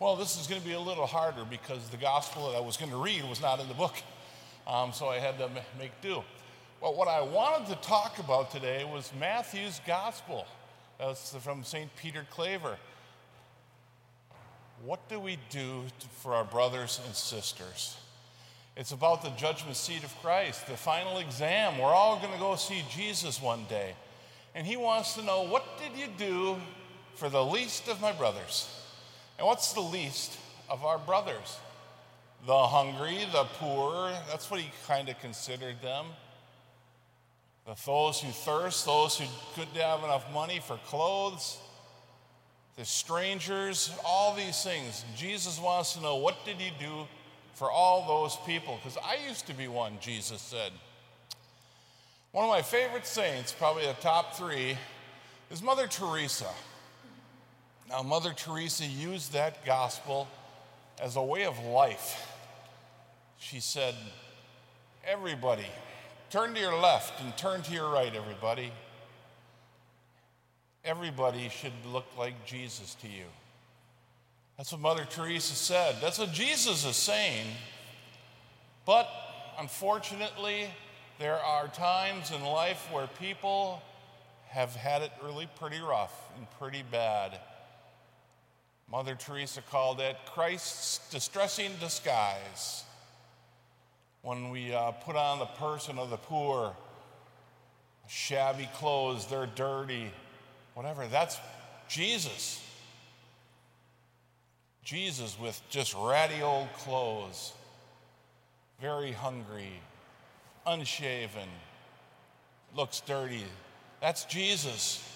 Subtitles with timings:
[0.00, 2.78] Well, this is going to be a little harder because the gospel that I was
[2.78, 3.92] going to read was not in the book.
[4.66, 6.22] Um, so I had to make do.
[6.80, 10.46] But what I wanted to talk about today was Matthew's gospel.
[10.98, 11.94] That's from St.
[11.96, 12.78] Peter Claver.
[14.82, 15.82] What do we do
[16.22, 17.98] for our brothers and sisters?
[18.78, 21.76] It's about the judgment seat of Christ, the final exam.
[21.76, 23.92] We're all going to go see Jesus one day.
[24.54, 26.56] And he wants to know what did you do
[27.16, 28.79] for the least of my brothers?
[29.40, 30.36] And what's the least
[30.68, 31.58] of our brothers?
[32.46, 36.04] The hungry, the poor, that's what he kind of considered them.
[37.64, 39.24] The those who thirst, those who
[39.54, 41.56] couldn't have enough money for clothes,
[42.76, 45.06] the strangers, all these things.
[45.16, 47.06] Jesus wants to know what did he do
[47.54, 48.78] for all those people?
[48.82, 50.72] Because I used to be one, Jesus said.
[52.32, 54.76] One of my favorite saints, probably the top three,
[55.50, 56.50] is Mother Teresa.
[57.90, 60.28] Now, Mother Teresa used that gospel
[61.02, 62.24] as a way of life.
[63.36, 63.96] She said,
[65.04, 65.66] Everybody,
[66.30, 68.70] turn to your left and turn to your right, everybody.
[70.84, 73.24] Everybody should look like Jesus to you.
[74.56, 75.96] That's what Mother Teresa said.
[76.00, 77.46] That's what Jesus is saying.
[78.86, 79.08] But
[79.58, 80.66] unfortunately,
[81.18, 83.82] there are times in life where people
[84.48, 87.40] have had it really pretty rough and pretty bad.
[88.90, 92.84] Mother Teresa called it Christ's distressing disguise.
[94.22, 96.74] When we uh, put on the person of the poor,
[98.08, 100.10] shabby clothes, they're dirty,
[100.74, 101.38] whatever, that's
[101.88, 102.60] Jesus.
[104.82, 107.52] Jesus with just ratty old clothes,
[108.80, 109.72] very hungry,
[110.66, 111.48] unshaven,
[112.74, 113.44] looks dirty.
[114.00, 115.06] That's Jesus.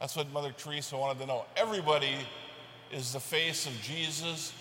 [0.00, 1.44] That's what Mother Teresa wanted to know.
[1.56, 2.16] Everybody
[2.92, 4.52] is the face of Jesus,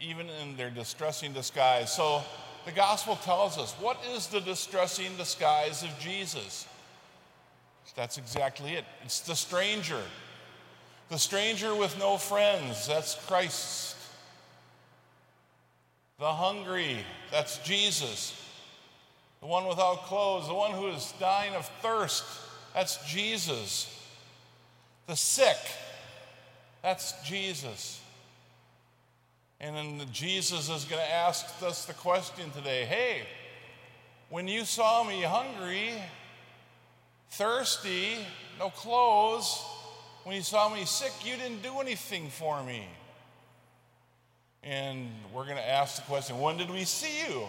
[0.00, 1.92] even in their distressing disguise.
[1.92, 2.22] So
[2.66, 6.66] the gospel tells us what is the distressing disguise of Jesus?
[7.96, 8.84] That's exactly it.
[9.04, 10.00] It's the stranger.
[11.08, 13.96] The stranger with no friends, that's Christ.
[16.18, 16.98] The hungry,
[17.32, 18.40] that's Jesus.
[19.40, 22.24] The one without clothes, the one who is dying of thirst,
[22.74, 23.96] that's Jesus.
[25.06, 25.56] The sick,
[26.82, 28.00] that's Jesus.
[29.60, 33.22] And then Jesus is going to ask us the question today hey,
[34.30, 35.92] when you saw me hungry,
[37.30, 38.16] thirsty,
[38.58, 39.62] no clothes,
[40.24, 42.86] when you saw me sick, you didn't do anything for me.
[44.62, 47.42] And we're going to ask the question when did we see you?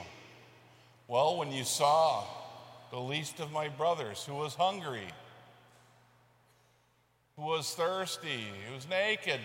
[1.07, 2.25] Well, when you saw
[2.89, 5.07] the least of my brothers who was hungry
[7.41, 9.39] who was thirsty, who was naked.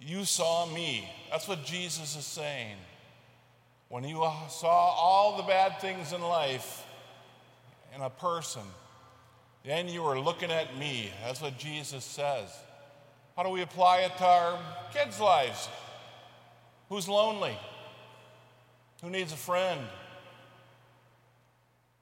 [0.00, 1.08] You saw me.
[1.30, 2.76] That's what Jesus is saying.
[3.88, 6.84] When you saw all the bad things in life
[7.94, 8.62] in a person,
[9.64, 11.10] then you were looking at me.
[11.24, 12.48] That's what Jesus says.
[13.36, 14.58] How do we apply it to our
[14.92, 15.68] kids' lives?
[16.90, 17.56] Who's lonely?
[19.02, 19.80] Who needs a friend?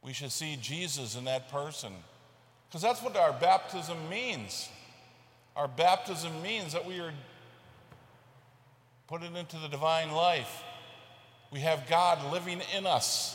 [0.03, 1.93] We should see Jesus in that person.
[2.69, 4.69] Because that's what our baptism means.
[5.54, 7.12] Our baptism means that we are
[9.06, 10.62] put it into the divine life.
[11.53, 13.32] We have God living in us.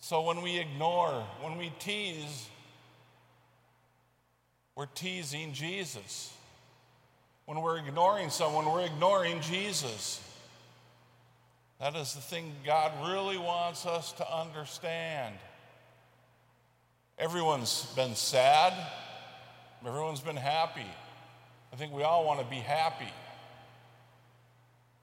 [0.00, 2.48] So when we ignore, when we tease,
[4.74, 6.32] we're teasing Jesus.
[7.46, 10.20] When we're ignoring someone, we're ignoring Jesus.
[11.80, 15.34] That is the thing God really wants us to understand.
[17.20, 18.72] Everyone's been sad,
[19.86, 20.86] everyone's been happy.
[21.70, 23.12] I think we all want to be happy.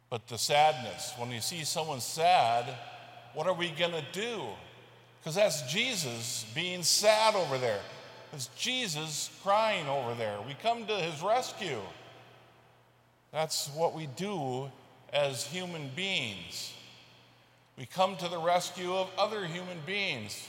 [0.09, 2.65] But the sadness, when you see someone sad,
[3.35, 4.41] what are we going to do?
[5.19, 7.81] Because that's Jesus being sad over there.
[8.33, 10.39] It's Jesus crying over there.
[10.47, 11.81] We come to his rescue.
[13.31, 14.71] That's what we do
[15.13, 16.73] as human beings.
[17.77, 20.47] We come to the rescue of other human beings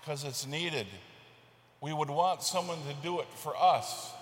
[0.00, 0.86] because it's needed.
[1.80, 4.12] We would want someone to do it for us,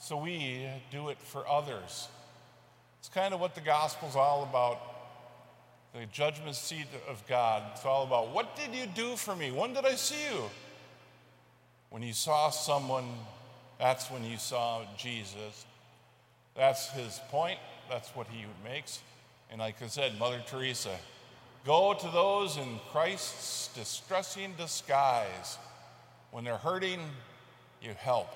[0.00, 2.08] so we do it for others.
[3.00, 4.80] It's kind of what the gospel's all about
[5.94, 7.62] the judgment seat of God.
[7.74, 9.50] It's all about what did you do for me?
[9.50, 10.42] When did I see you?
[11.90, 13.04] When you saw someone,
[13.78, 15.66] that's when you saw Jesus.
[16.56, 17.58] That's his point.
[17.90, 19.00] That's what he makes.
[19.50, 20.96] And like I said, Mother Teresa,
[21.64, 25.58] Go to those in Christ's distressing disguise.
[26.32, 27.00] When they're hurting,
[27.80, 28.28] you help.